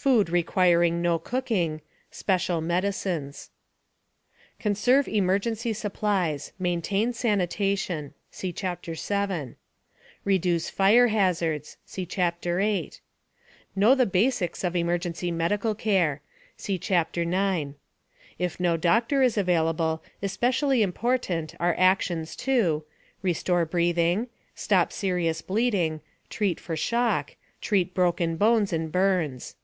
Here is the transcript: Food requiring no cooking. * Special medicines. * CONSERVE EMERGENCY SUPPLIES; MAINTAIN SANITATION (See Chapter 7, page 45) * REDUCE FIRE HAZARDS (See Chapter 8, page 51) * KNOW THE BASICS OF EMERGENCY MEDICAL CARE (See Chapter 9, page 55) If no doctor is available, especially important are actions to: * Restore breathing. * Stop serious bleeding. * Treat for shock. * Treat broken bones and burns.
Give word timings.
Food 0.00 0.30
requiring 0.30 1.02
no 1.02 1.18
cooking. 1.18 1.82
* 1.96 2.10
Special 2.10 2.62
medicines. 2.62 3.50
* 4.02 4.58
CONSERVE 4.58 5.06
EMERGENCY 5.06 5.74
SUPPLIES; 5.74 6.52
MAINTAIN 6.58 7.12
SANITATION 7.12 8.14
(See 8.30 8.50
Chapter 8.50 8.94
7, 8.94 9.28
page 9.46 9.56
45) 10.24 10.24
* 10.24 10.24
REDUCE 10.24 10.70
FIRE 10.70 11.08
HAZARDS 11.08 11.76
(See 11.84 12.06
Chapter 12.06 12.60
8, 12.60 12.64
page 12.82 12.92
51) 13.74 13.74
* 13.74 13.76
KNOW 13.76 13.94
THE 13.96 14.06
BASICS 14.06 14.64
OF 14.64 14.74
EMERGENCY 14.76 15.30
MEDICAL 15.32 15.74
CARE 15.74 16.22
(See 16.56 16.78
Chapter 16.78 17.26
9, 17.26 17.64
page 17.72 17.74
55) 18.38 18.44
If 18.46 18.58
no 18.58 18.78
doctor 18.78 19.22
is 19.22 19.36
available, 19.36 20.02
especially 20.22 20.80
important 20.82 21.54
are 21.60 21.74
actions 21.76 22.34
to: 22.36 22.84
* 23.02 23.20
Restore 23.22 23.66
breathing. 23.66 24.28
* 24.44 24.50
Stop 24.54 24.92
serious 24.94 25.42
bleeding. 25.42 26.00
* 26.14 26.30
Treat 26.30 26.58
for 26.58 26.74
shock. 26.74 27.36
* 27.48 27.60
Treat 27.60 27.92
broken 27.92 28.36
bones 28.38 28.72
and 28.72 28.90
burns. 28.90 29.56